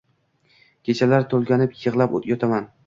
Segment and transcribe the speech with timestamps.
[0.89, 2.71] Kechalar tulgonib yiglab yotaman